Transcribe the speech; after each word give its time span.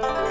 Bye. 0.00 0.29